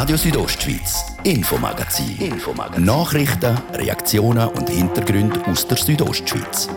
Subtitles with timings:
[0.00, 2.16] Radio Südostschweiz, Infomagazin.
[2.20, 2.84] Infomagazin.
[2.84, 6.68] Nachrichten, Reaktionen und Hintergründe aus der Südostschweiz.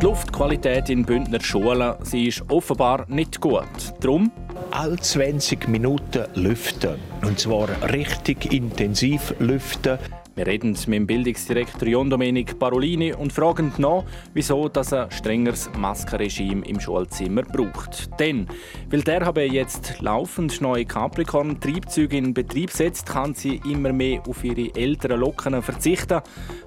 [0.00, 3.68] Die Luftqualität in Bündner Schulen sie ist offenbar nicht gut.
[4.00, 4.32] Darum
[4.70, 6.94] all 20 Minuten lüften.
[7.20, 9.98] Und zwar richtig intensiv lüften.
[10.36, 14.04] Wir reden mit dem Bildungsdirektor John Domenic Parolini und fragen nach,
[14.34, 18.10] wieso das ein strengeres Maskenregime im Schulzimmer braucht.
[18.20, 18.46] Denn,
[18.90, 24.44] weil der habe jetzt laufend neue Capricorn-Triebzüge in Betrieb setzt, kann sie immer mehr auf
[24.44, 26.20] ihre älteren Locken verzichten.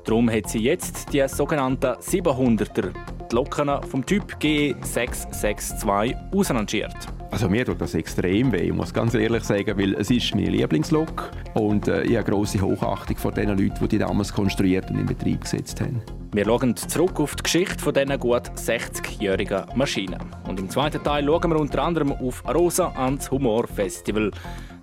[0.03, 2.91] Darum hat sie jetzt die sogenannten 700er,
[3.31, 7.18] die Locken vom Typ G662 ausrangiert.
[7.31, 10.47] Also mir tut das extrem weh, ich muss ganz ehrlich sagen, weil es ist mein
[10.47, 14.97] Lieblingslook und äh, ich habe grosse Hochachtung vor den Leuten, die die damals konstruiert und
[14.97, 16.01] in Betrieb gesetzt haben.
[16.33, 20.19] Wir schauen zurück auf die Geschichte von diesen gut 60-jährigen Maschinen.
[20.47, 24.31] Und im zweiten Teil schauen wir unter anderem auf Rosa ans Humor Festival.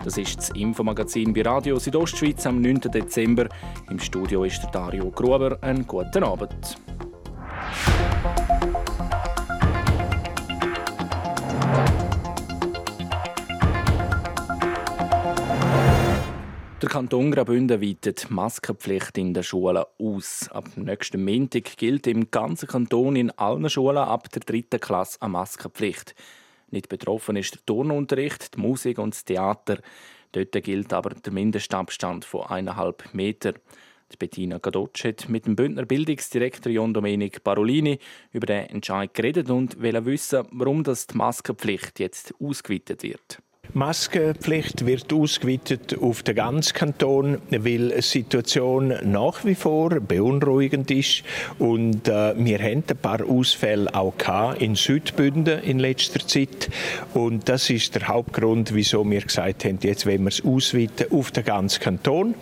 [0.03, 2.81] Das ist das Infomagazin bei Radio Südostschweiz am 9.
[2.81, 3.47] Dezember.
[3.89, 5.57] Im Studio ist der Dario Gruber.
[5.61, 6.77] Einen guten Abend.
[16.87, 20.47] Der Kanton Graubünden weitet die Maskenpflicht in den Schulen aus.
[20.49, 25.33] Ab nächsten Montag gilt im ganzen Kanton in allen Schulen ab der dritten Klasse eine
[25.33, 26.15] Maskenpflicht.
[26.71, 29.79] Nicht betroffen ist der Turnunterricht, die Musik und das Theater.
[30.31, 33.55] Dort gilt aber der Mindestabstand von eineinhalb Meter.
[34.17, 37.99] Bettina Gadotsch hat mit dem Bündner Bildungsdirektor John Domenic Parolini
[38.31, 43.39] über den Entscheid geredet und will wissen, warum das die Maskenpflicht jetzt ausgeweitet wird.
[43.73, 51.23] Maskenpflicht wird ausgeweitet auf den ganzen Kanton, weil die Situation nach wie vor beunruhigend ist.
[51.59, 54.13] Und äh, wir haben ein paar Ausfälle auch
[54.59, 56.69] in Südbünden in letzter Zeit.
[57.13, 61.31] Und das ist der Hauptgrund, wieso wir gesagt haben, jetzt wollen wir es ausweiten auf
[61.31, 62.35] den ganzen Kanton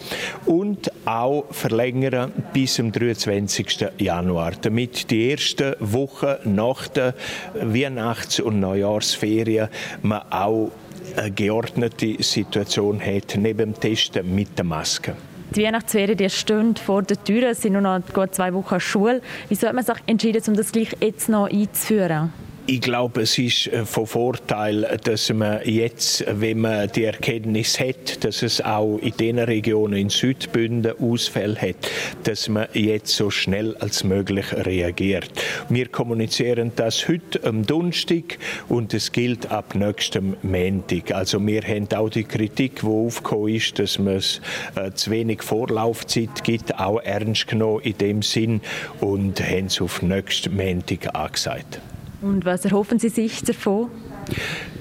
[0.45, 3.88] und auch verlängern bis zum 23.
[3.97, 7.13] Januar, damit die ersten Wochen nach der
[7.53, 9.69] Weihnachts- und Neujahrsferien
[10.01, 10.72] man auch
[11.16, 15.16] eine geordnete Situation hat, neben dem Testen mit der Maske.
[15.55, 19.21] Die Weihnachtsferien die stehen vor der Tür, es sind nur noch gut zwei Wochen Schule.
[19.47, 22.33] Wieso hat man sich entschieden, um das gleich jetzt noch einzuführen?
[22.67, 28.23] Ich glaube, es ist äh, von Vorteil, dass man jetzt, wenn man die Erkenntnis hat,
[28.23, 31.75] dass es auch in den Regionen in Südbünden Ausfälle hat,
[32.23, 35.29] dass man jetzt so schnell als möglich reagiert.
[35.69, 41.11] Wir kommunizieren das heute am Donnerstag und es gilt ab nächstem Montag.
[41.11, 44.41] Also wir haben auch die Kritik, die aufgekommen ist, dass man es
[44.73, 48.61] äh, zu wenig Vorlaufzeit gibt, auch ernst genommen in dem Sinn
[49.01, 51.79] und haben es auf nächsten Montag angesagt.
[52.25, 53.87] Und was erhoffen Sie sich davon?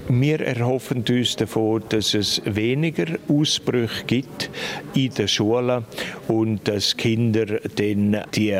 [0.09, 4.49] Wir erhoffen uns davon, dass es weniger Ausbrüche gibt
[4.95, 5.85] in den Schulen
[6.27, 8.51] und dass Kinder den, die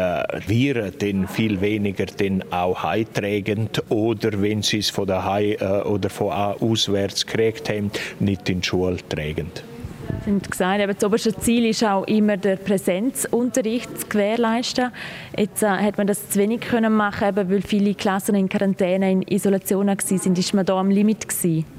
[0.46, 6.12] Viren den viel weniger den auch heimtragen oder wenn sie es von daheim äh, oder
[6.12, 9.50] von auswärts gekriegt haben, nicht in die Schule tragen.
[10.26, 14.92] Haben gesagt, das oberste Ziel ist auch immer der Präsenzunterricht zu gewährleisten.
[15.38, 19.22] Jetzt äh, hat man das zu wenig können machen, weil viele Klassen in Quarantäne, in
[19.22, 20.36] Isolation waren.
[20.36, 21.75] Ist man da am Limit gewesen?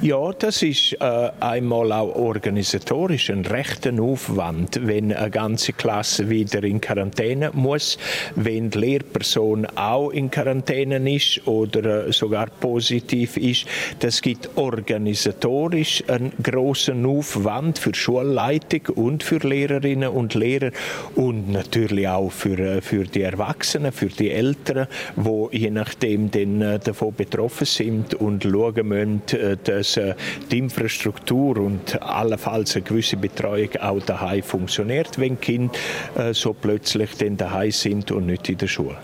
[0.00, 6.62] Ja, das ist äh, einmal auch organisatorisch ein rechter Aufwand, wenn eine ganze Klasse wieder
[6.62, 7.98] in Quarantäne muss,
[8.36, 13.66] wenn die Lehrperson auch in Quarantäne ist oder äh, sogar positiv ist.
[14.00, 20.70] Das gibt organisatorisch einen großen Aufwand für Schulleitung und für Lehrerinnen und Lehrer
[21.14, 24.86] und natürlich auch für, äh, für die Erwachsenen, für die Eltern,
[25.16, 30.14] wo je nachdem denn, äh, davon betroffen sind und schauen müssen, äh, dass äh,
[30.50, 35.72] die Infrastruktur und allenfalls eine gewisse Betreuung auch daheim funktioniert, wenn Kinder
[36.16, 38.96] äh, so plötzlich dann daheim sind und nicht in der Schule.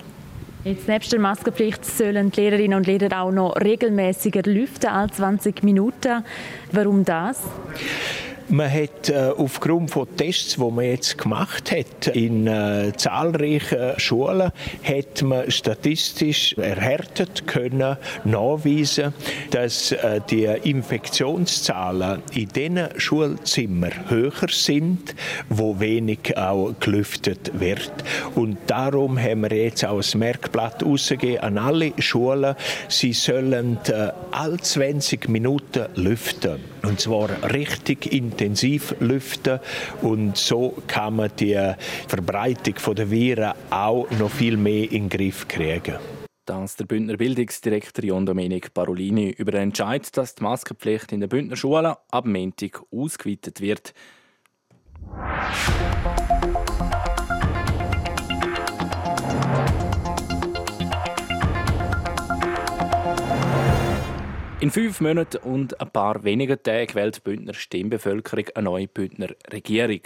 [0.65, 5.63] Jetzt nebst der Maskenpflicht sollen die Lehrerinnen und Lehrer auch noch regelmäßiger lüften, alle 20
[5.63, 6.25] Minuten.
[6.73, 7.39] Warum das?
[8.49, 14.53] Man hat äh, aufgrund von Tests, die man jetzt gemacht hat in äh, zahlreichen Schulen,
[14.83, 19.15] hat man statistisch erhärtet können nachweisen,
[19.51, 25.15] dass äh, die Infektionszahlen in den Schulzimmern höher sind,
[25.49, 27.93] wo wenig auch gelüftet wird.
[28.35, 32.57] Und darum haben wir jetzt auch ein Merkblatt ausgegeben an alle Schulen.
[32.89, 36.74] Sie sollen äh, alle 20 Minuten lüften.
[36.85, 39.61] Und zwar richtig intensiv lüften.
[40.03, 41.73] Und so kann man die
[42.09, 45.97] Verbreitung der Viren auch noch viel mehr in den Griff kriegen.
[46.47, 51.29] dass der Bündner Bildungsdirektor John Domenic Parolini über den Entscheid, dass die Maskenpflicht in den
[51.29, 53.95] Bündner Schulen ab Montag ausgeweitet wird.
[64.65, 69.29] In fünf Monaten und ein paar weniger Tagen wählt die Bündner Stimmbevölkerung eine neue Bündner
[69.53, 70.01] Regierung.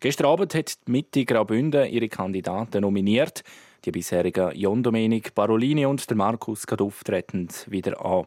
[0.00, 3.44] Gestern Abend hat die Mitte Graubünden ihre Kandidaten nominiert.
[3.84, 8.24] Die bisherigen John Domenic Parolini und der Markus Kaduff treten wieder an.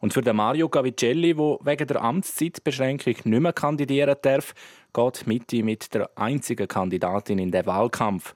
[0.00, 4.56] Und für den Mario Gavicelli, der wegen der Amtszeitbeschränkung nicht mehr kandidieren darf,
[4.92, 8.34] geht Mitte mit der einzigen Kandidatin in den Wahlkampf.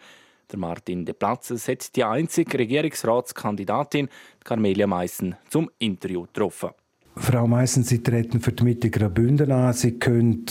[0.53, 4.09] Der Martin De Platzes hat die einzige Regierungsratskandidatin,
[4.45, 6.71] Carmelia Meissen, zum Interview getroffen.
[7.17, 9.73] Frau Meissen, Sie treten für die Mitte Graubünden an.
[9.73, 10.47] Sie können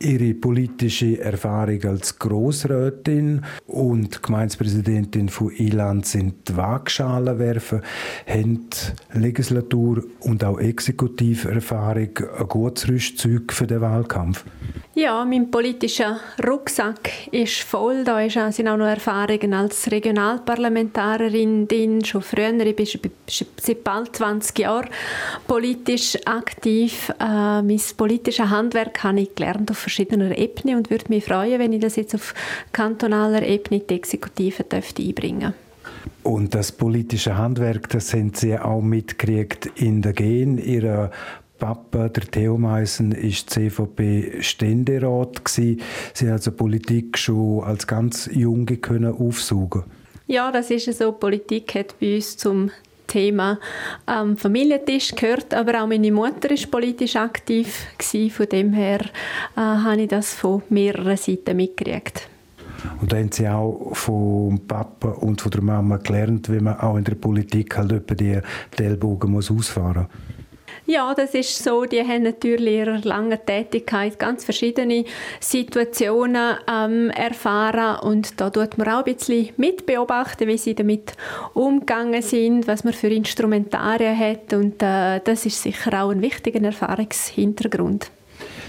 [0.00, 7.82] ihre politische Erfahrung als Großrätin und Gemeindepräsidentin von Ilanz in die Waagschale werfen,
[8.26, 8.66] haben
[9.12, 14.44] Legislatur- und auch Exekutiverfahrung ein gutes Rüstzeug für den Wahlkampf?
[14.98, 18.02] Ja, mein politischer Rucksack ist voll.
[18.02, 22.04] Da sind auch noch Erfahrungen als Regionalparlamentarierin drin.
[22.04, 24.88] Schon früher, ich bin seit bald 20 Jahren
[25.46, 27.10] politisch aktiv.
[27.20, 31.72] Äh, mein politisches Handwerk habe ich gelernt auf verschiedener Ebene und würde mich freuen, wenn
[31.72, 32.34] ich das jetzt auf
[32.72, 35.54] kantonaler Ebene die Exekutive dürfte einbringen
[36.24, 41.10] und das politische Handwerk, das haben Sie auch mitgekriegt in der Gen Ihrer
[41.58, 45.78] Papa, der Theo Meissen, ist CVP-Ständerat Sie
[46.20, 49.82] haben also Politik schon als ganz Junge können aufsaugen.
[50.26, 51.12] Ja, das ist so.
[51.12, 52.70] Politik hat bei uns zum
[53.06, 53.58] Thema
[54.06, 58.30] am Familientisch gehört, aber auch meine Mutter ist politisch aktiv gewesen.
[58.30, 59.00] Von dem her
[59.56, 62.28] äh, habe ich das von mehreren Seiten mitgekriegt.
[63.00, 66.96] Und da haben Sie auch vom Papa und von der Mama gelernt, wie man auch
[66.96, 68.38] in der Politik halt die
[68.76, 70.37] Ellbogen muss ausfahren muss.
[70.90, 71.84] Ja, das ist so.
[71.84, 75.04] Die haben natürlich ihrer langen Tätigkeit ganz verschiedene
[75.38, 81.12] Situationen ähm, erfahren und da tut man auch ein bisschen mitbeobachten, wie sie damit
[81.52, 86.62] umgegangen sind, was man für Instrumentarien hat und äh, das ist sicher auch ein wichtiger
[86.62, 88.10] Erfahrungshintergrund.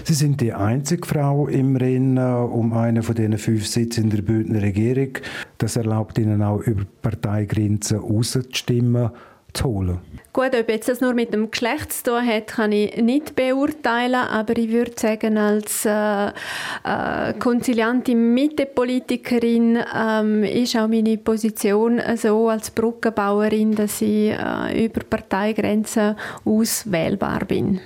[0.04, 4.20] Sie sind die einzige Frau im Rennen um einen von diesen fünf Sitzen in der
[4.20, 5.12] Bündner Regierung.
[5.56, 9.10] Das erlaubt Ihnen auch über Parteigrenzen rauszustimmen
[9.52, 9.98] zu holen.
[10.32, 14.14] Gut, ob jetzt das nur mit dem Geschlecht zu tun hat, kann ich nicht beurteilen,
[14.14, 22.48] aber ich würde sagen, als äh, äh, konziliante Mittepolitikerin ähm, ist auch meine Position so
[22.48, 26.14] als Brückenbauerin, dass ich äh, über Parteigrenzen
[26.44, 27.80] auswählbar bin.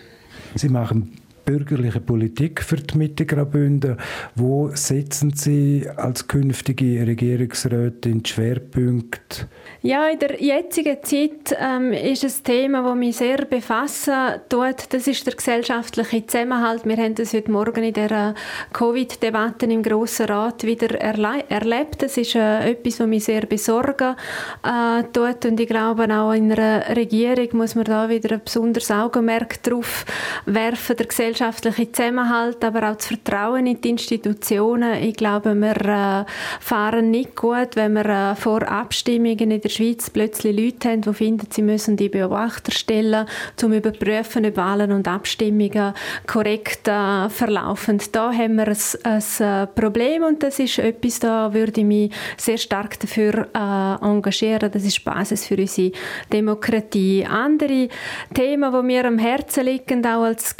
[0.55, 3.97] Sie machen bürgerliche Politik für die Mitte Graubünden.
[4.35, 9.47] Wo setzen Sie als künftige Regierungsrätin die Schwerpunkte?
[9.83, 14.87] Ja, in der jetzigen Zeit ähm, ist ein Thema, das mich sehr befassen tut.
[14.91, 16.87] Das ist der gesellschaftliche Zusammenhalt.
[16.87, 18.35] Wir haben das heute Morgen in der
[18.73, 22.03] Covid-Debatte im Grossen Rat wieder erle erlebt.
[22.03, 24.17] Das ist äh, etwas, was mich sehr besorgen
[24.63, 25.45] äh, tut.
[25.45, 30.07] Und ich glaube, auch in einer Regierung muss man da wieder ein besonderes Augenmerk drauf
[30.47, 30.97] werfen.
[30.97, 35.03] Der gesellschaftliche Zusammenhalt, aber auch das Vertrauen in die Institutionen.
[35.03, 36.25] Ich glaube, wir äh,
[36.61, 41.13] fahren nicht gut, wenn wir äh, vor Abstimmungen in der Schweiz plötzlich Leute haben, die
[41.13, 43.27] finden, sie müssen die Beobachter stellen,
[43.63, 45.95] um überprüfen, ob Wahlen und Abstimmungen
[46.27, 48.01] korrekt äh, verlaufen.
[48.13, 52.59] Da haben wir ein, ein, Problem und das ist etwas, da würde ich mich sehr
[52.59, 54.71] stark dafür engagieren.
[54.71, 55.93] Das ist Basis für unsere
[56.33, 57.27] Demokratie.
[57.29, 57.89] Andere
[58.33, 60.57] Themen, die mir am Herzen liegen, auch als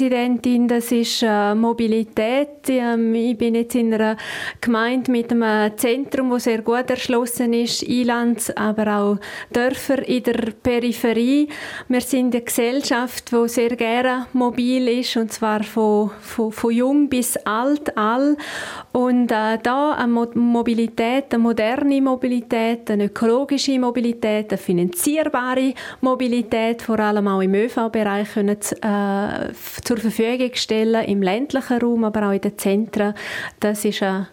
[0.00, 2.68] Gemeindepräsidentin, das ist äh, Mobilität.
[2.68, 4.16] Ähm, ich bin jetzt in einer
[4.60, 7.84] Gemeinde mit einem Zentrum, das sehr gut erschlossen ist,
[8.30, 9.18] Provinz, aber auch
[9.52, 11.48] Dörfer in der Peripherie.
[11.88, 17.08] Wir sind eine Gesellschaft, die sehr gerne mobil ist, und zwar von, von, von jung
[17.08, 18.36] bis alt, all.
[18.92, 26.98] Und äh, da eine Mobilität, eine moderne Mobilität, eine ökologische Mobilität, eine finanzierbare Mobilität, vor
[26.98, 29.52] allem auch im ÖV-Bereich können, äh,
[29.90, 33.12] zur Verfügung stellen, im ländlichen Raum, aber auch in den Zentren.
[33.58, 34.28] Das ist ein,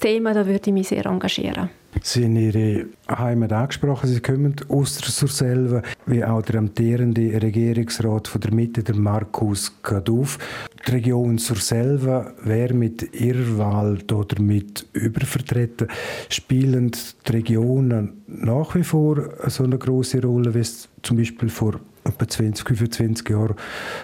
[0.00, 1.70] Thema, da würde ich mich sehr engagieren.
[2.00, 4.08] Sie haben Ihre Heimat angesprochen.
[4.08, 9.72] Sie kommen aus der Surselva, wie auch der amtierende Regierungsrat von der Mitte, der Markus
[9.82, 10.38] Kaduff.
[10.86, 15.88] Die Region Surselva wäre mit ihrer Wahl damit übervertreten.
[16.28, 16.92] Spielen
[17.26, 22.28] die Regionen nach wie vor so eine große Rolle, wie es zum Beispiel vor etwa
[22.28, 23.54] 20, 25 Jahre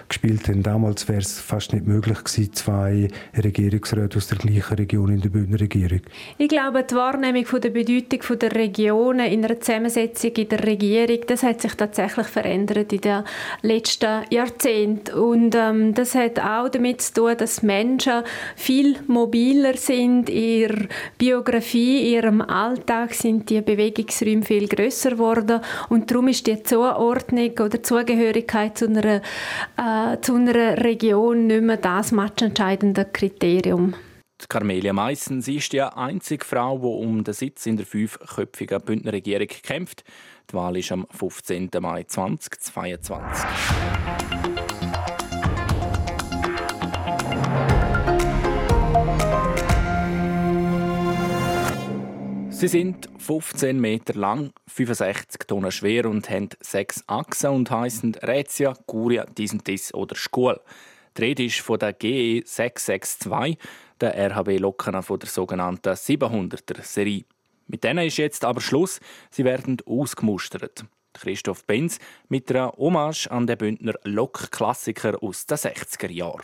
[0.07, 0.63] gespielt haben.
[0.63, 5.29] Damals wäre es fast nicht möglich gewesen, zwei Regierungsräte aus der gleichen Region in der
[5.29, 6.01] Bündner Regierung.
[6.37, 11.19] Ich glaube, die Wahrnehmung von der Bedeutung der Regionen in einer Zusammensetzung in der Regierung,
[11.27, 13.23] das hat sich tatsächlich verändert in den
[13.61, 15.13] letzten Jahrzehnten.
[15.15, 18.23] Und ähm, das hat auch damit zu tun, dass Menschen
[18.55, 20.85] viel mobiler sind in ihrer
[21.17, 27.51] Biografie, in ihrem Alltag sind die Bewegungsräume viel größer geworden und darum ist die Zuordnung
[27.59, 29.23] oder Zugehörigkeit zu einer,
[29.75, 33.95] äh, zu einer Region nicht mehr das matchentscheidende Kriterium.
[34.47, 39.11] Carmelia Meissen, sie ist die einzige Frau, die um den Sitz in der fünfköpfigen Bündner
[39.11, 40.03] Regierung kämpft.
[40.51, 41.71] Die Wahl ist am 15.
[41.81, 44.58] Mai 2022.
[52.59, 58.73] Sie sind 15 Meter lang, 65 Tonnen schwer und haben sechs Achsen und heißen Rätia,
[58.85, 60.59] Curia, Disentis oder Schkuhl.
[61.15, 63.57] Die Rede ist von der GE 662,
[64.01, 67.23] der RHB-Locken von der sogenannten 700er-Serie.
[67.67, 68.99] Mit denen ist jetzt aber Schluss.
[69.31, 70.83] Sie werden ausgemustert.
[71.13, 71.97] Christoph Benz
[72.27, 76.43] mit einer Hommage an den Bündner Lokklassiker aus den 60er Jahren.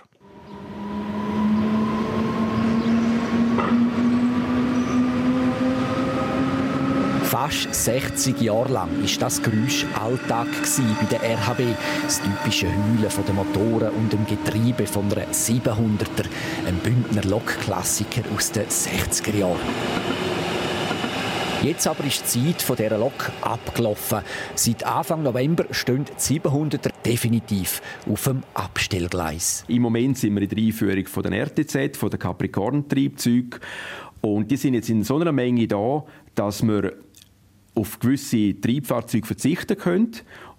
[7.35, 10.47] Fast 60 Jahre lang war das Geräusch Alltag
[11.01, 11.75] bei der RHB.
[12.03, 16.29] Das typische Heulen der Motoren und dem Getriebe von einer 700er,
[16.65, 19.59] ein Bündner Lokklassiker aus den 60er Jahren.
[21.61, 24.19] Jetzt aber ist die Zeit von dieser Lok abgelaufen.
[24.55, 29.65] Seit Anfang November stehen die 700er definitiv auf dem Abstellgleis.
[29.67, 33.59] Im Moment sind wir in der Einführung von den RTZ, von den Capricorn-Triebzeugen.
[34.21, 36.93] Und die sind jetzt in so einer Menge da, dass wir
[37.75, 40.11] auf gewisse Triebfahrzeuge verzichten können.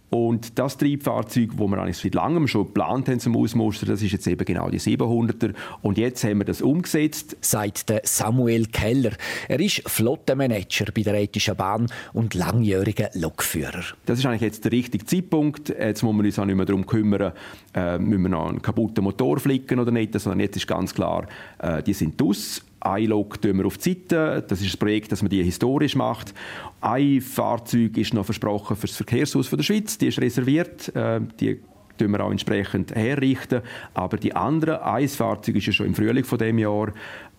[0.08, 4.12] Und das Triebfahrzeug, das wir eigentlich seit langem schon geplant haben zum Ausmustern, das ist
[4.12, 5.52] jetzt eben genau die 700er.
[5.82, 7.36] Und jetzt haben wir das umgesetzt.
[7.40, 9.10] Sagt Samuel Keller.
[9.48, 13.82] Er ist Flottenmanager bei der Ethischen Bahn und langjähriger Lokführer.
[14.06, 15.70] Das ist eigentlich jetzt der richtige Zeitpunkt.
[15.70, 17.32] Jetzt muss man uns auch nicht mehr darum kümmern,
[17.74, 21.26] äh, müssen wir noch einen kaputten Motor flicken oder nicht, sondern jetzt ist ganz klar,
[21.58, 24.44] äh, die sind aus iLog tun wir auf die Seite.
[24.46, 26.34] Das ist ein Projekt, das man die historisch macht.
[26.80, 29.98] Ein Fahrzeug ist noch versprochen für das Verkehrshaus der Schweiz.
[29.98, 30.94] Die ist reserviert.
[30.94, 31.60] Äh, die
[31.98, 33.62] tun wir auch entsprechend herrichten.
[33.94, 36.92] Aber die anderen, ein Fahrzeug ist ja schon im Frühling von dem Jahr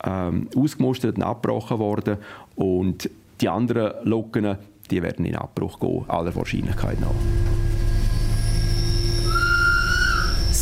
[0.04, 2.18] ähm, ausgemustert und abgebrochen worden.
[2.56, 3.10] Und
[3.42, 4.58] die anderen Loken,
[4.89, 7.66] die werden in Abbruch gehen, aller Wahrscheinlichkeit nach.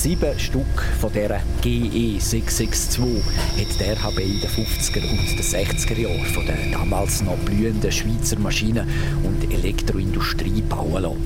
[0.05, 3.23] Sieben Stück von dieser GE 662
[3.57, 7.91] hat der RHB in den 50er und den 60er Jahren von den damals noch blühenden
[7.91, 8.87] Schweizer Maschinen-
[9.23, 11.17] und Elektroindustrie bauen lassen.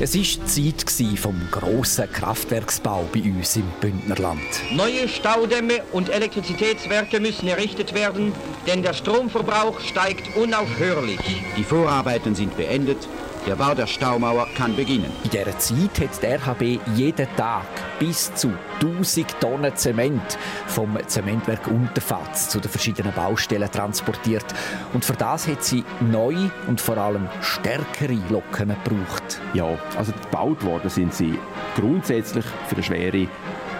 [0.00, 0.22] Es war
[0.56, 4.40] die Zeit vom grossen Kraftwerksbau bei uns im Bündnerland.
[4.72, 8.32] Neue Staudämme und Elektrizitätswerke müssen errichtet werden,
[8.66, 11.20] denn der Stromverbrauch steigt unaufhörlich.
[11.58, 13.06] Die Vorarbeiten sind beendet
[13.46, 15.10] der Bau der Staumauer kann beginnen.
[15.22, 17.66] In dieser Zeit hat der RHB jeden Tag
[17.98, 24.46] bis zu 1000 Tonnen Zement vom Zementwerk Unterfatz zu den verschiedenen Baustellen transportiert.
[24.92, 29.40] Und für das hat sie neue und vor allem stärkere Loken gebraucht.
[29.52, 31.38] Ja, also gebaut worden sind sie
[31.74, 33.28] grundsätzlich für den schweren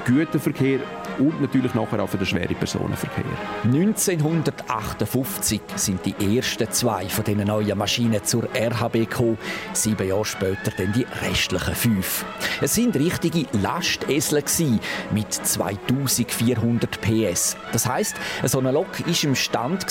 [0.05, 0.81] Güterverkehr
[1.19, 3.25] und natürlich nachher auch für den schweren Personenverkehr.
[3.65, 9.39] 1958 sind die ersten zwei von diesen neuen Maschinen zur RHB gekommen.
[9.73, 12.25] Sieben Jahre später dann die restlichen fünf.
[12.61, 14.45] Es sind richtige Lastesel
[15.13, 17.57] mit 2400 PS.
[17.73, 19.87] Das heißt, so eine Lok war im Stand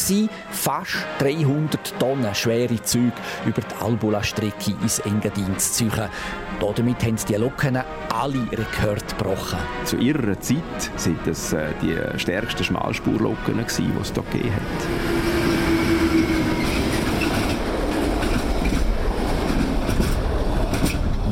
[0.52, 3.14] fast 300 Tonnen schwere Züge
[3.46, 5.92] über die Albula-Strecke ins Engadin zu ziehen.
[6.76, 9.60] Damit haben die Loken alle Rekorde gebrochen.
[9.86, 10.64] Zu ihrer Zeit
[10.96, 15.24] sind das äh, die stärksten Schmalspurloken, die es hier gegeben hat.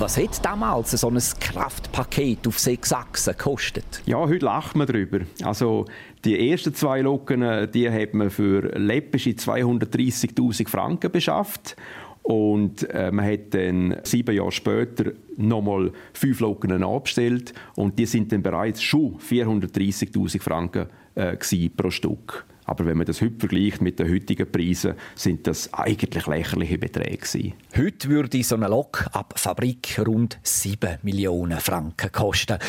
[0.01, 4.01] Was hat damals so ein Kraftpaket auf sechs Achsen gekostet?
[4.07, 5.19] Ja, heute lacht man darüber.
[5.43, 5.85] Also
[6.25, 11.75] die ersten zwei Loken, die hat man für läppische 230.000 Franken beschafft
[12.23, 18.31] und äh, man hat dann sieben Jahre später nochmal fünf Loken abgestellt und die sind
[18.31, 21.37] dann bereits schon 430.000 Franken äh,
[21.75, 22.45] pro Stück.
[22.65, 27.17] Aber wenn man das heute vergleicht mit den heutigen Preisen, sind das eigentlich lächerliche Beträge
[27.17, 27.53] gewesen.
[27.75, 32.59] Heute würde so eine Lok ab Fabrik rund 7 Millionen Franken kosten.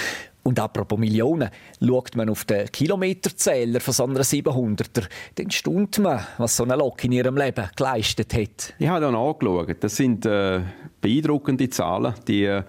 [0.44, 6.20] Und apropos Millionen, schaut man auf den Kilometerzähler von so einer 700er, dann staunt man,
[6.38, 8.74] was so eine Lok in ihrem Leben geleistet hat.
[8.78, 9.76] Ich habe dann angeschaut.
[9.80, 10.60] Das sind äh,
[11.00, 12.14] beeindruckende Zahlen.
[12.26, 12.64] Die äh,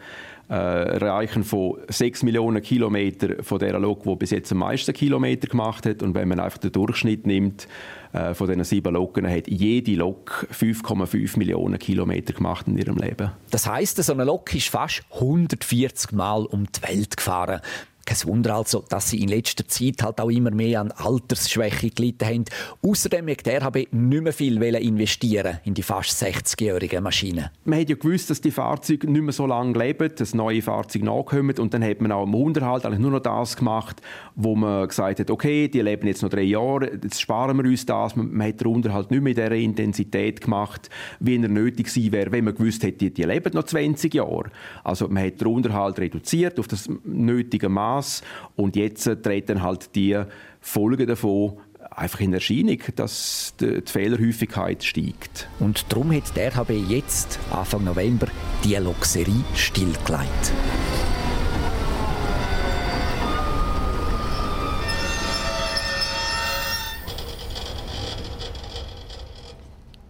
[0.53, 5.47] äh, Erreichen von 6 Millionen Kilometern von der Lok, die bis jetzt am meisten Kilometer
[5.47, 6.03] gemacht hat.
[6.03, 7.67] Und wenn man einfach den Durchschnitt nimmt,
[8.13, 13.31] äh, von diesen sieben Loken hat jede Lok 5,5 Millionen Kilometer gemacht in ihrem Leben.
[13.49, 17.59] Das heißt, so eine Lok ist fast 140 Mal um die Welt gefahren.
[18.05, 22.25] Kein Wunder also, dass sie in letzter Zeit halt auch immer mehr an Altersschwäche gelitten
[22.25, 22.45] haben.
[22.81, 27.49] Außerdem hat der RHB nicht mehr viel investieren in die fast 60-jährigen Maschinen.
[27.63, 31.05] Man hat ja gewusst, dass die Fahrzeuge nicht mehr so lange leben, dass neue Fahrzeuge
[31.05, 34.01] nachkommen und dann hat man auch im Unterhalt eigentlich nur noch das gemacht,
[34.35, 37.85] wo man gesagt hat, okay, die leben jetzt noch drei Jahre, jetzt sparen wir uns
[37.85, 38.17] das.
[38.17, 40.89] Man, hat den Unterhalt nicht mehr in dieser Intensität gemacht,
[41.21, 44.51] wie er nötig gewesen wäre, wenn man gewusst hätte, die leben noch 20 Jahre.
[44.83, 48.21] Also man hat den Unterhalt reduziert auf das nötige Maß Maß.
[48.55, 50.21] Und jetzt treten halt die
[50.61, 51.57] Folgen davon
[51.91, 55.47] einfach in Erscheinung, dass die Fehlerhäufigkeit steigt.
[55.59, 58.27] Und darum hat der RHB jetzt, Anfang November,
[58.63, 60.53] die Lokserie stillgelegt.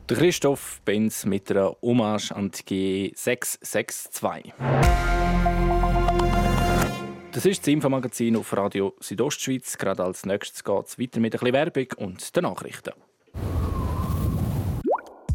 [0.08, 5.13] Christoph Benz mit einer Hommage an die G662.
[7.34, 9.80] Das ist das Infomagazin auf Radio Südostschweiz.
[9.80, 12.94] Gerade als nächstes geht es weiter mit ein bisschen Werbung und den Nachrichten.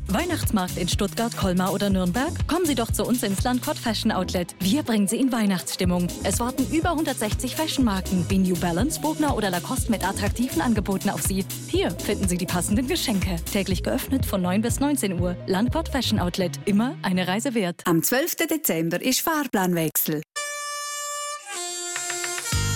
[0.07, 2.33] Weihnachtsmarkt in Stuttgart, Colmar oder Nürnberg?
[2.47, 4.55] Kommen Sie doch zu uns ins Landcott Fashion Outlet.
[4.61, 6.07] Wir bringen Sie in Weihnachtsstimmung.
[6.23, 11.23] Es warten über 160 Fashionmarken wie New Balance, Bogner oder Lacoste mit attraktiven Angeboten auf
[11.23, 11.45] Sie.
[11.67, 13.37] Hier finden Sie die passenden Geschenke.
[13.53, 15.37] Täglich geöffnet von 9 bis 19 Uhr.
[15.47, 16.53] Landcott Fashion Outlet.
[16.65, 17.83] Immer eine Reise wert.
[17.85, 18.37] Am 12.
[18.49, 20.23] Dezember ist Fahrplanwechsel.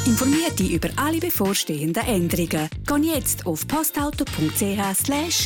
[0.05, 2.69] Informiert dich über alle bevorstehenden Änderungen.
[2.87, 4.27] Geh jetzt auf postauto.ch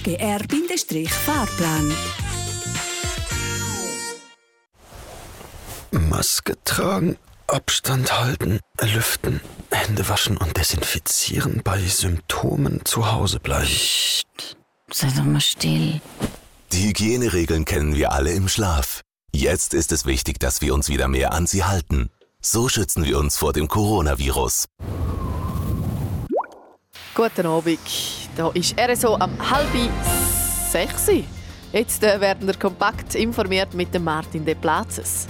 [0.02, 1.92] gr-fahrplan.
[5.90, 13.66] Maske tragen, Abstand halten, lüften, Hände waschen und desinfizieren, bei Symptomen zu Hause bleiben.
[13.66, 14.56] Psst,
[14.90, 16.00] sei doch mal still.
[16.72, 19.02] Die Hygieneregeln kennen wir alle im Schlaf.
[19.34, 22.08] Jetzt ist es wichtig, dass wir uns wieder mehr an sie halten.
[22.48, 24.66] So schützen wir uns vor dem Coronavirus.
[27.12, 27.80] Guten Abend.
[28.36, 29.66] Da ist RSO am halb
[30.70, 31.10] sechs.
[31.72, 35.26] Jetzt äh, werden wir kompakt informiert mit dem Martin de Platzes.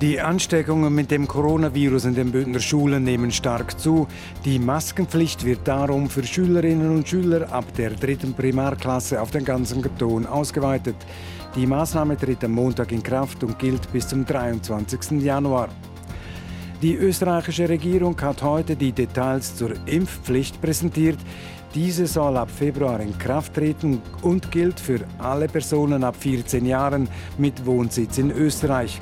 [0.00, 4.08] Die Ansteckungen mit dem Coronavirus in den Bündner Schulen nehmen stark zu.
[4.44, 9.80] Die Maskenpflicht wird darum für Schülerinnen und Schüler ab der dritten Primarklasse auf den ganzen
[9.80, 10.96] Kanton ausgeweitet.
[11.54, 15.22] Die Maßnahme tritt am Montag in Kraft und gilt bis zum 23.
[15.22, 15.68] Januar.
[16.80, 21.18] Die österreichische Regierung hat heute die Details zur Impfpflicht präsentiert.
[21.74, 27.08] Diese soll ab Februar in Kraft treten und gilt für alle Personen ab 14 Jahren
[27.36, 29.00] mit Wohnsitz in Österreich.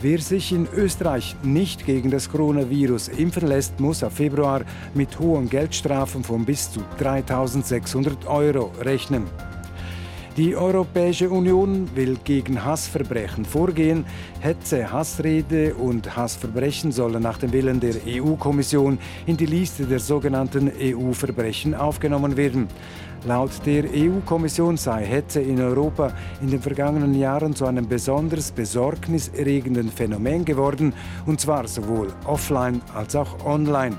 [0.00, 4.62] Wer sich in Österreich nicht gegen das Coronavirus impfen lässt, muss ab Februar
[4.94, 9.24] mit hohen Geldstrafen von bis zu 3600 Euro rechnen.
[10.38, 14.06] Die Europäische Union will gegen Hassverbrechen vorgehen.
[14.40, 20.72] Hetze, Hassrede und Hassverbrechen sollen nach dem Willen der EU-Kommission in die Liste der sogenannten
[20.80, 22.68] EU-Verbrechen aufgenommen werden.
[23.26, 29.90] Laut der EU-Kommission sei Hetze in Europa in den vergangenen Jahren zu einem besonders besorgniserregenden
[29.90, 30.94] Phänomen geworden,
[31.26, 33.98] und zwar sowohl offline als auch online.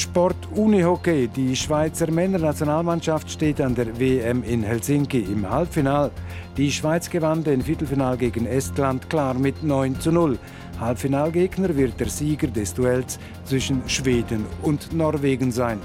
[0.00, 1.28] Sport Unihockey.
[1.28, 6.10] Die Schweizer Männernationalmannschaft steht an der WM in Helsinki im Halbfinal.
[6.56, 10.38] Die Schweiz gewann den Viertelfinal gegen Estland klar mit 9 zu 0.
[10.80, 15.78] Halbfinalgegner wird der Sieger des Duells zwischen Schweden und Norwegen sein.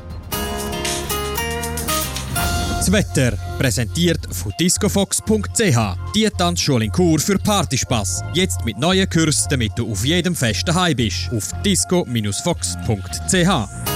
[2.78, 5.78] Das Wetter präsentiert von discofox.ch.
[6.16, 8.24] Die Tanzschule in Kur für Partyspaß.
[8.34, 11.32] Jetzt mit neuen Kursen, damit du auf jedem Fest daheim bist.
[11.34, 13.95] Auf disco-fox.ch.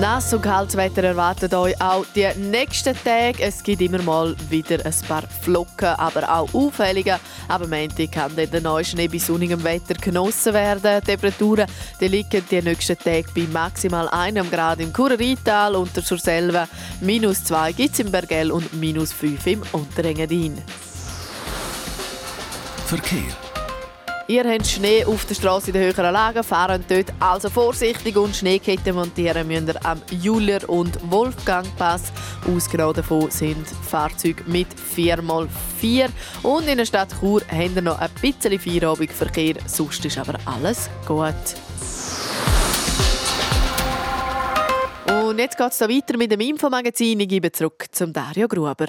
[0.00, 3.42] Nass und kaltes Wetter erwartet euch auch die nächsten Tage.
[3.42, 7.18] Es gibt immer mal wieder ein paar Flocken, aber auch auffällige.
[7.48, 11.00] Aber Montag kann dann der neue Schnee bei sonnigem Wetter genossen werden.
[11.00, 11.66] Die Temperaturen
[12.00, 16.68] die liegen die nächsten Tage bei maximal 1 Grad im Kurerital und der Surselva.
[17.00, 20.62] Minus 2 gibt es im Bergell und minus 5 im Unterengadin.
[22.86, 23.47] Verkehr.
[24.30, 28.36] Ihr habt Schnee auf der Straße in den höheren Lagen, fahren dort also vorsichtig und
[28.36, 32.12] Schneeketten montieren müsst ihr am Julier- und Wolfgangpass.
[32.46, 36.10] Ausgenommen davon sind Fahrzeuge mit 4x4.
[36.42, 40.90] Und in der Stadt Chur haben wir noch ein bisschen Feierabendverkehr, sonst ist aber alles
[41.06, 41.32] gut.
[45.10, 47.18] Und jetzt geht es weiter mit dem Infomagazin.
[47.20, 48.88] Ich gebe zurück zum Dario Gruber.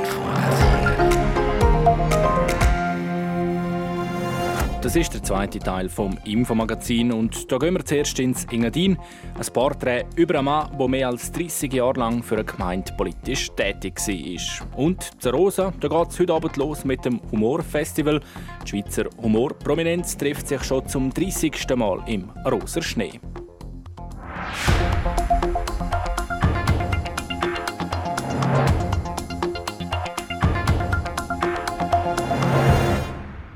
[4.81, 8.97] Das ist der zweite Teil vom Infomagazin und da gehen wir zuerst ins Engadin.
[9.37, 13.51] Ein Porträt über einen Mann, der mehr als 30 Jahre lang für eine Gemeinde politisch
[13.51, 14.79] tätig war.
[14.79, 18.21] Und zur Rosa, da geht es heute Abend los mit dem Humorfestival.
[18.65, 21.53] Die Schweizer Humorprominenz trifft sich schon zum 30.
[21.75, 23.19] Mal im Roser Schnee.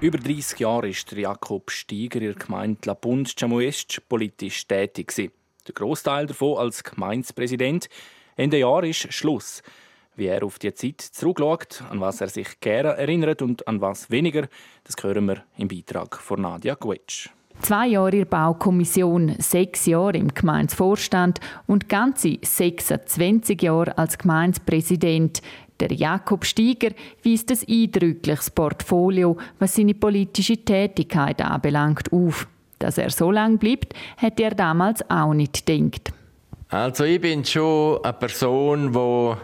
[0.06, 5.16] Über 30 Jahre ist Jakob Steiger in der Gemeinde La Punt Chamoest politisch tätig.
[5.16, 7.90] Der Großteil davon als Gemeindepräsident.
[8.36, 9.64] Ende Jahr ist Schluss.
[10.16, 14.12] Wie er auf die Zeit zurückschaut, an was er sich gerne erinnert und an was
[14.12, 14.48] weniger,
[14.84, 17.32] das hören wir im Beitrag von Nadia Guetsch.
[17.62, 25.42] Zwei Jahre in der Baukommission, sechs Jahre im Gemeindevorstand und ganze 26 Jahre als Gemeindepräsident.
[25.80, 26.92] Der Jakob Steiger
[27.24, 32.48] weist ein eindrückliches Portfolio, was seine politische Tätigkeit anbelangt, auf.
[32.80, 36.12] Dass er so lange bleibt, hätte er damals auch nicht gedacht.
[36.70, 39.36] Also ich bin schon eine Person, die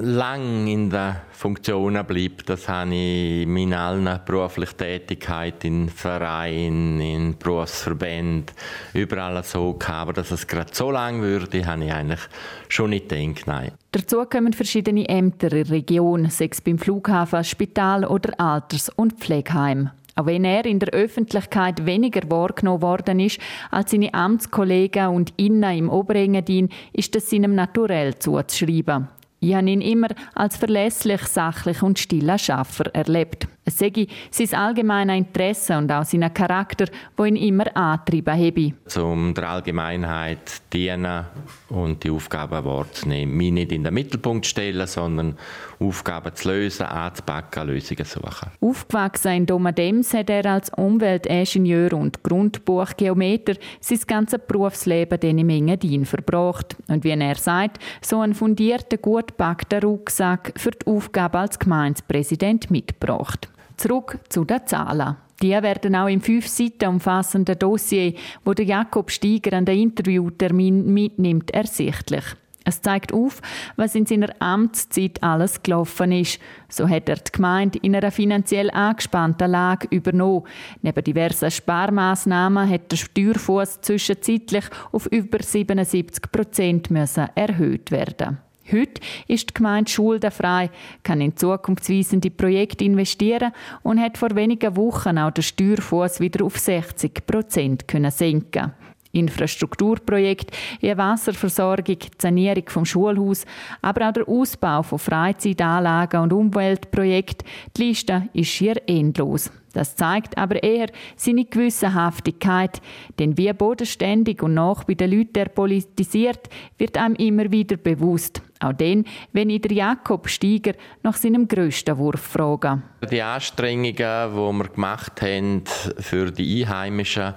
[0.00, 2.48] lang in der Funktion bleibt.
[2.48, 8.54] Das habe ich in allen beruflichen Tätigkeiten, in Vereinen, in Berufsverbänden,
[8.94, 9.96] überall so gehabt.
[9.96, 12.20] Aber dass es gerade so lang würde, habe ich eigentlich
[12.68, 13.72] schon nicht gedacht, nein.
[13.92, 19.90] Dazu kommen verschiedene Ämter in der Region, sechs beim Flughafen, Spital oder Alters- und Pflegeheim.
[20.18, 23.38] Auch wenn er in der Öffentlichkeit weniger wahrgenommen worden ist
[23.70, 29.08] als seine Amtskollegen und Innen im Oberengadin, ist das seinem Naturell zuzuschreiben.
[29.40, 33.46] Ich habe ihn immer als verlässlich, sachlich und stiller Schaffer erlebt.
[33.68, 38.72] Es sei sein allgemeines Interesse und auch sein Charakter, wo ihn immer antrieben habe.
[39.02, 41.24] Um der Allgemeinheit dienen
[41.68, 43.36] und die Aufgaben wahrzunehmen.
[43.36, 45.36] Mich nicht in den Mittelpunkt stellen, sondern
[45.80, 48.50] Aufgaben zu lösen, anzupacken, Lösungen suchen.
[48.60, 56.76] Aufgewachsen in Domadems hat er als Umweltingenieur und Grundbuchgeometer sein ganzes Berufsleben in Engadin verbracht.
[56.86, 62.70] Und wie er sagt, so einen fundierten, gut gepackten Rucksack für die Aufgabe als Gemeindepräsident
[62.70, 63.48] mitgebracht.
[63.76, 65.16] Zurück zu den Zahlen.
[65.42, 70.92] Die werden auch im fünf Seiten umfassenden Dossier, wo der Jakob Steiger an den Interviewtermin
[70.92, 72.24] mitnimmt, ersichtlich.
[72.64, 73.40] Es zeigt auf,
[73.76, 76.40] was in seiner Amtszeit alles gelaufen ist.
[76.68, 80.48] So hat er die Gemeinde in einer finanziell angespannten Lage übernommen.
[80.82, 86.90] Neben diversen Sparmaßnahmen hat der Steuerfuß zwischenzeitlich auf über 77 Prozent
[87.36, 88.38] erhöht werden.
[88.70, 90.70] Heute ist die Gemeinde schuldenfrei,
[91.02, 93.52] kann in zukunftsweisende Projekte investieren
[93.82, 98.72] und hat vor wenigen Wochen auch den Steuerfuß wieder auf 60 Prozent senken
[99.16, 100.50] Infrastrukturprojekt,
[100.80, 103.44] wie Wasserversorgung, die Sanierung vom Schulhaus,
[103.82, 107.48] aber auch der Ausbau von Freizeitanlagen und Umweltprojekten.
[107.76, 109.50] Die Liste ist schier endlos.
[109.76, 112.80] Das zeigt aber eher seine Gewissenhaftigkeit,
[113.18, 116.48] denn wie bodenständig und nach bei den Leuten er politisiert,
[116.78, 118.40] wird einem immer wieder bewusst.
[118.58, 122.80] Auch dann, wenn ich Jakob Steiger nach seinem grössten Wurf frage.
[123.10, 125.64] Die Anstrengungen, die wir gemacht haben
[125.98, 127.34] für die Einheimischen,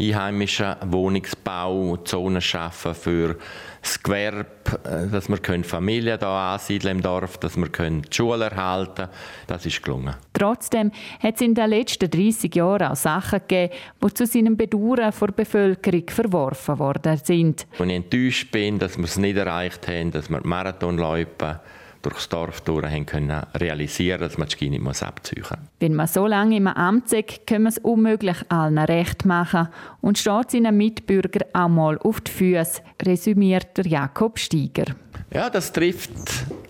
[0.00, 3.36] einheimischen Wohnungsbauzonen schaffen für
[3.82, 4.46] das Gewerbe,
[4.84, 9.08] äh, dass wir Familien hier ansiedeln im Dorf, dass wir die Schule erhalten können.
[9.46, 10.14] Das ist gelungen.
[10.32, 15.12] Trotzdem hat es in den letzten 30 Jahren auch Sachen gegeben, die zu seinem Bedauern
[15.12, 17.66] vor der Bevölkerung verworfen worden sind.
[17.78, 21.60] Und ich enttäuscht bin, dass wir es nicht erreicht haben, dass wir Marathonläufe
[22.02, 25.58] durchs Dorf durch haben können realisieren, dass man die Ski nicht muss abziehen muss.
[25.80, 29.68] Wenn man so lange im Amt ist, kann man es unmöglich allen recht machen
[30.00, 34.94] und steht seinen Mitbürgern auch mal auf die Füße, resümiert der Jakob Steiger.
[35.32, 36.10] Ja, das trifft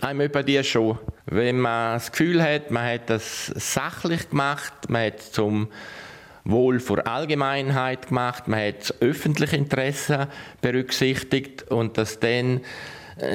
[0.01, 0.99] einem über die schon.
[1.25, 5.67] Wenn man das Gefühl hat, man hat das sachlich gemacht, man hat zum
[6.43, 10.27] Wohl vor Allgemeinheit gemacht, man hat das öffentliche Interesse
[10.61, 12.61] berücksichtigt und dass dann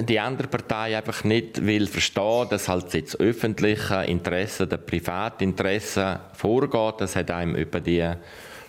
[0.03, 7.01] die andere Partei einfach nicht will verstehen, dass halt jetzt öffentliche Interessen, der Privatinteressen vorgeht.
[7.01, 8.13] Das hat einem über die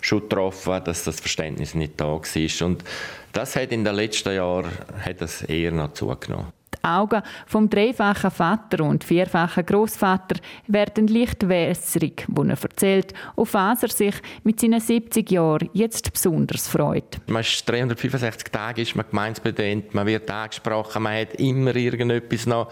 [0.00, 2.66] schon getroffen, dass das Verständnis nicht da war.
[2.66, 2.84] Und
[3.32, 4.70] das hat in den letzten Jahren
[5.04, 6.57] hat das eher noch zugenommen.
[6.82, 10.36] Die Augen vom dreifachen Vater und vierfachen Großvater
[10.66, 14.14] werden leicht wässrig, wo er erzählt, auf was er sich
[14.44, 17.18] mit seinen 70 Jahren jetzt besonders freut.
[17.26, 22.68] Man ist 365 Tage ist man Gemeindepräsident, man wird angesprochen, man hat immer irgendetwas noch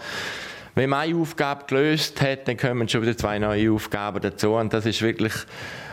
[0.77, 4.53] wenn man eine Aufgabe gelöst hat, dann kommen schon wieder zwei neue Aufgaben dazu.
[4.53, 5.33] Und das ist wirklich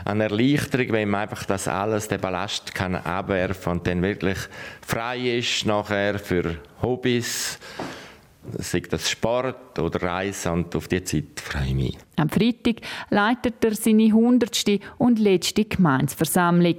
[0.04, 4.36] eine Erleichterung, wenn man einfach das alles, den Ballast kann abwerfen und dann wirklich
[4.86, 7.58] frei ist nachher für Hobbys,
[8.58, 11.98] sei das Sport oder Reisen und auf die Zeit freue ich mich.
[12.16, 12.76] Am Freitag
[13.10, 16.78] leitet er seine hundertste und letzte Gemeinsversammlung.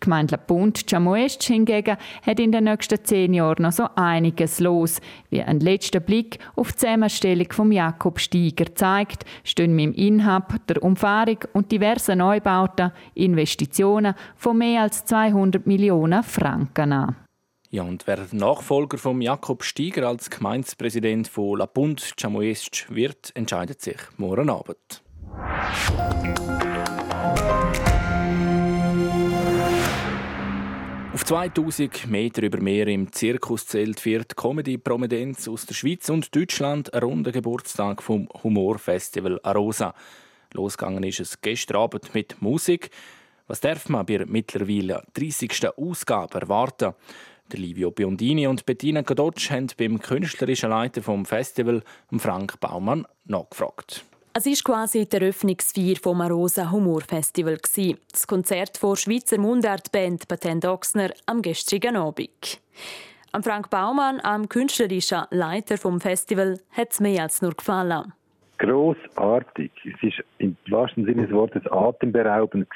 [0.00, 4.98] Die Gemeinde Bund Chamoest hingegen hat in den nächsten zehn Jahren noch so einiges los.
[5.28, 10.54] Wie ein letzter Blick auf die Zusammenstellung von Jakob Steiger zeigt, stehen mit dem Inhab,
[10.68, 17.16] der Umfahrung und diversen Neubauten Investitionen von mehr als 200 Millionen Franken an.
[17.72, 23.80] Ja, und wer Nachfolger von Jakob Steiger als Gemeindepräsident von La Bund Chamoest wird, entscheidet
[23.80, 25.04] sich morgen Abend.
[31.14, 37.04] Auf 2000 Meter über Meer im Zirkuszelt feiert Comedy-Prominenz aus der Schweiz und Deutschland einen
[37.04, 39.94] runden Geburtstag vom Humorfestival Arosa.
[40.54, 42.90] Losgegangen ist es gestern Abend mit Musik.
[43.46, 45.76] Was darf man bei der mittlerweile 30.
[45.76, 46.94] Ausgabe erwarten?
[47.52, 51.82] Der Livio Biondini und Bettina Gadotsch haben beim künstlerischen Leiter vom Festival,
[52.16, 54.04] Frank Baumann, nachgefragt.
[54.32, 57.58] Es war quasi die Eröffnungsfeier vom Arosa Humor Festival.
[58.12, 62.60] Das Konzert vor Schweizer Mundartband Patent Ochsner am gestrigen Abend.
[63.32, 68.12] Am Frank Baumann, am künstlerischen Leiter vom Festival, hat es mehr als nur gefallen.
[68.58, 69.72] Grossartig.
[69.84, 72.68] Es war im wahrsten Sinne des Wortes atemberaubend.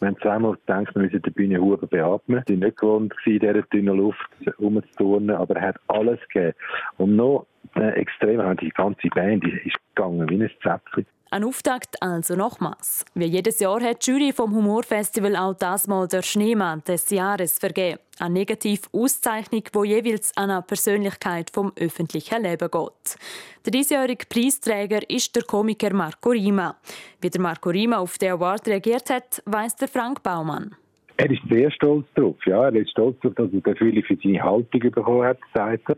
[0.00, 2.42] Wir haben zweimal gedacht, wir müssen die Bühne Huber beatmen.
[2.46, 4.28] Sie waren nicht gewohnt, in dieser dünnen Luft
[4.60, 6.54] rumzuturnen, aber er hat alles gegeben.
[6.98, 11.06] Und noch äh, extrem, die ganze Band ist gegangen wie ein Zäpfchen.
[11.30, 13.04] Ein Auftakt also nochmals.
[13.14, 17.58] Wie jedes Jahr hat die Jury vom Humorfestival auch das Mal der Schneemann des Jahres
[17.58, 17.98] vergeben.
[18.18, 23.18] Eine negative Auszeichnung, wo jeweils an eine Persönlichkeit vom öffentlichen Leben geht.
[23.66, 26.76] Der diesjährige Preisträger ist der Komiker Marco Rima.
[27.20, 30.74] Wie der Marco Rima auf den Award reagiert hat, weiss der Frank Baumann.
[31.18, 32.36] Er ist sehr stolz darauf.
[32.46, 35.96] Ja, er ist stolz darauf, dass er dafür für seine Haltung bekommen hat, sagt er.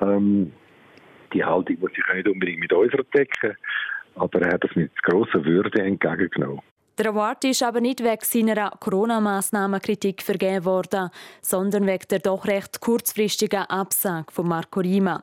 [0.00, 0.52] Ähm,
[1.32, 3.56] die Haltung muss ich nicht unbedingt mit uns decken,
[4.18, 6.60] aber er hat das mit grosser Würde entgegengenommen.
[6.98, 12.80] Der Award ist aber nicht wegen seiner Corona-Massnahmenkritik vergeben worden, sondern wegen der doch recht
[12.80, 15.22] kurzfristigen Absage von Marco Rima.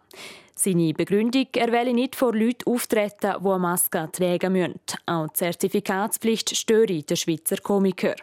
[0.58, 4.80] Seine Begründung, er will nicht vor Leuten auftreten, die eine Maske tragen müssen.
[5.06, 8.16] Auch die Zertifikatspflicht störe den Schweizer Komiker.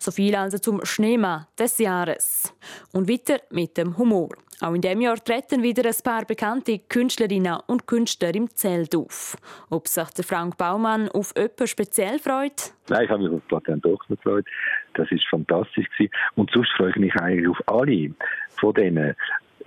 [0.00, 2.52] So viel also zum Schneemann des Jahres.
[2.92, 4.30] Und weiter mit dem Humor.
[4.60, 9.36] Auch in diesem Jahr treten wieder ein paar bekannte Künstlerinnen und Künstler im Zelt auf.
[9.70, 12.72] Ob sich der Frank Baumann auf jemanden speziell freut?
[12.88, 14.46] Nein, ich habe mich auf Patent auch gefreut.
[14.94, 15.86] Das war fantastisch.
[16.34, 18.10] Und sonst freue ich mich eigentlich auf alle
[18.58, 19.14] von denen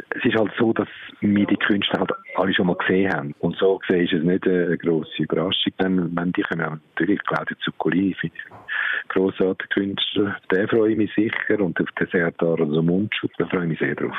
[0.09, 0.87] es ist halt so, dass
[1.19, 3.35] wir die Künstler halt alle schon mal gesehen haben.
[3.39, 5.73] Und so gesehen ist es nicht eine grosse Überraschung.
[5.77, 10.37] Dann, wenn die kommen, natürlich Claudio Zuccoli, finde ich grossartige Künstler.
[10.51, 11.59] Den freue ich mich sicher.
[11.59, 14.15] Und auf den Sertar also Mundschutz, da freue ich mich sehr drauf.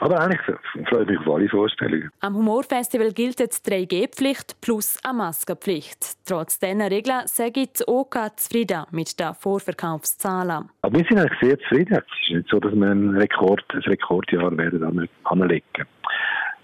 [0.00, 0.40] Aber eigentlich
[0.88, 2.10] freue ich mich auf alle Vorstellungen.
[2.20, 6.26] Am Humorfestival gilt die 3G-Pflicht plus eine Maskenpflicht.
[6.26, 10.70] Trotz dieser Regeln sage ich OK zufrieden mit den Vorverkaufszahlen.
[10.82, 11.94] Aber wir sind eigentlich sehr zufrieden.
[11.94, 15.86] Es ist nicht so, dass wir ein, Rekord, ein Rekordjahr werden anlegen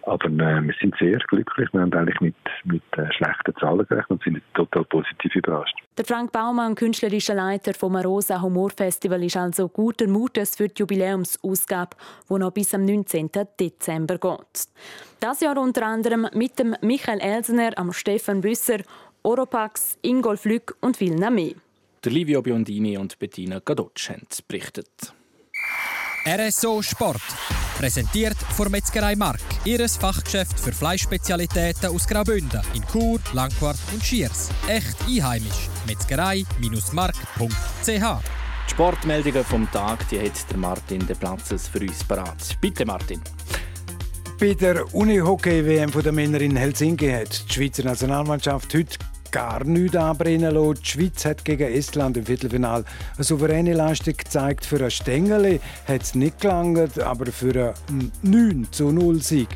[0.07, 1.69] aber äh, wir sind sehr glücklich.
[1.73, 5.75] Wir haben eigentlich mit, mit äh, schlechten Zahlen gerechnet und sind total positiv überrascht.
[5.99, 11.97] Der Frank Baumann, künstlerischer Leiter vom Rosa Humorfestival, ist also guter Mutes für die Jubiläumsausgabe,
[12.31, 13.31] die noch bis am 19.
[13.59, 14.69] Dezember geht.
[15.21, 18.79] Das Jahr unter anderem mit dem Michael Elsener, am Stefan Büsser,
[19.23, 21.55] Oropax, Ingolf Lück und vielen mehr.
[22.05, 25.13] Der Livio Biondini und Bettina Gadotsch haben berichtet.
[26.25, 27.66] RSO Sport.
[27.79, 29.41] Präsentiert von Metzgerei Mark.
[29.65, 34.49] Ihres Fachgeschäft für Fleischspezialitäten aus Graubünden in Chur, Langquart und Schiers.
[34.67, 35.69] Echt einheimisch.
[35.87, 42.57] Metzgerei-mark.ch Die Sportmeldungen vom Tag die hat der Martin de Platzes für uns parat.
[42.63, 43.21] Bitte Martin.
[44.41, 48.97] Bei der Unihockey-WM der Männer in Helsinki hat die Schweizer Nationalmannschaft heute
[49.31, 50.75] gar nichts anbrennen lassen.
[50.75, 52.85] Die Schweiz hat gegen Estland im Viertelfinal
[53.17, 54.65] eine souveräne Leistung gezeigt.
[54.65, 59.49] Für ein Stängeli hat es nicht gelangt, aber für einen 9 zu 0 Sieg.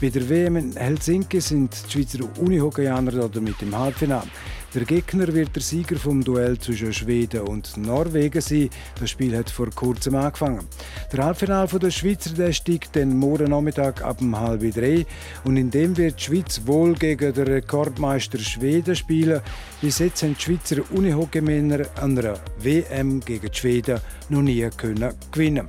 [0.00, 4.26] Bei der WM in Helsinki sind die Schweizer Unihockeyaner damit im Halbfinale.
[4.74, 8.70] Der Gegner wird der Sieger vom Duell zwischen Schweden und Norwegen sein.
[8.98, 10.66] Das Spiel hat vor kurzem angefangen.
[11.12, 15.04] Der Halbfinale der Schweizer der steigt dann morgen Nachmittag ab um halb drei
[15.44, 19.42] und in dem wird die Schweiz wohl gegen den Rekordmeister Schweden spielen.
[19.82, 25.12] Bis jetzt haben die Schweizer Unihockeymänner an einer WM gegen die Schweden noch nie können
[25.32, 25.68] gewinnen.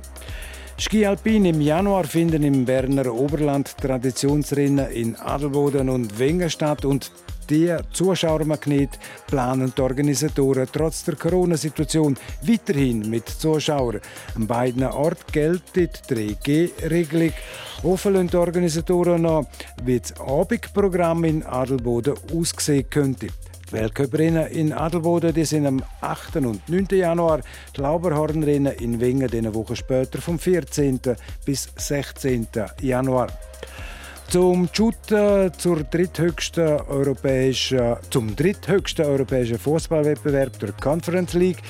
[0.76, 7.12] Ski Alpin im Januar finden im Berner Oberland Traditionsrennen in Adelboden und Wengen statt und
[7.50, 14.00] die Zuschauermagnet planen die Organisatoren trotz der Corona-Situation weiterhin mit Zuschauern.
[14.34, 17.32] An beiden Orten gilt die 3G-Regelung.
[17.82, 19.46] Offen die Organisatoren noch,
[19.82, 23.28] wie das Abendprogramm in Adelboden aussehen könnte.
[23.68, 26.36] Die Weltcuprennen in Adelboden die sind am 8.
[26.36, 26.86] und 9.
[26.92, 27.40] Januar,
[27.76, 31.00] die Lauberhornrennen in Wengen eine Woche später vom 14.
[31.44, 32.46] bis 16.
[32.80, 33.28] Januar.
[34.28, 41.62] Zum Shooten zur dritthöchsten europäischen, zum dritthöchsten europäischen Fußballwettbewerb der Conference League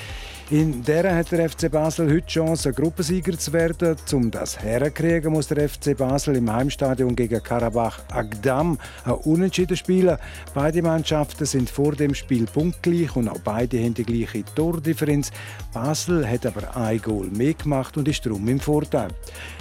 [0.51, 3.95] in der hat der FC Basel heute Chance, Gruppensieger zu werden.
[4.13, 10.17] Um das herzukriegen, muss der FC Basel im Heimstadion gegen Karabach Agdam ein Unentschieden spielen.
[10.53, 15.31] Beide Mannschaften sind vor dem Spiel punktgleich und auch beide haben die gleiche Tordifferenz.
[15.73, 19.09] Basel hat aber ein Goal mehr gemacht und ist darum im Vorteil.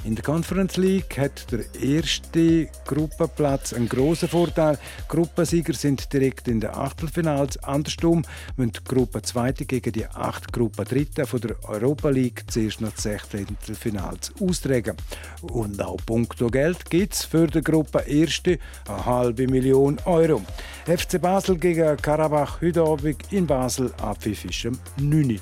[0.05, 4.79] In der Conference League hat der erste Gruppenplatz einen grossen Vorteil.
[5.09, 7.57] Gruppensieger sind direkt in den Achtelfinals.
[7.64, 8.23] Andersrum
[8.57, 12.80] müssen die Gruppe Zweite gegen die acht Gruppen Gruppe Dritte von der Europa League zuerst
[12.80, 13.56] noch das 16.
[13.78, 14.96] Finals austragen.
[15.42, 18.58] Und auch punkto Geld gibt es für die Gruppe Erste
[18.88, 20.42] eine halbe Million Euro.
[20.87, 25.40] FC Basel gegen Karabach heute Abend in Basel ab 5 am 9.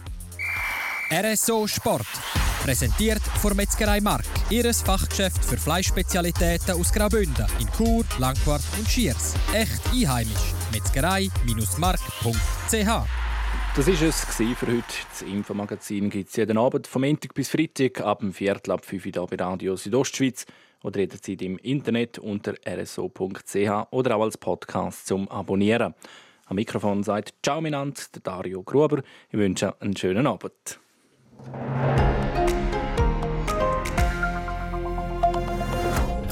[1.11, 2.07] RSO Sport.
[2.63, 4.25] Präsentiert von Metzgerei Mark.
[4.51, 9.35] Ihres Fachgeschäft für Fleischspezialitäten aus Graubünden in Chur, Langquart und Schiers.
[9.53, 10.55] Echt einheimisch.
[10.73, 13.22] Metzgerei-mark.ch
[13.75, 14.25] das war es
[14.59, 14.83] für heute.
[15.11, 19.07] Das Infomagazin gibt es jeden Abend vom Montag bis Freitag ab dem Viertel ab 5
[19.07, 20.45] Uhr bei Radio Südostschweiz
[20.83, 25.95] oder jederzeit im Internet unter rso.ch oder auch als Podcast zum Abonnieren.
[26.47, 29.03] Am Mikrofon sagt Ciao Minant, der Dario Gruber.
[29.31, 30.79] Ich wünsche einen schönen Abend.